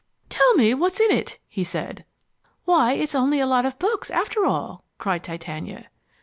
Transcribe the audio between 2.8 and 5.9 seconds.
it's only a lot of books, after all," cried Titania.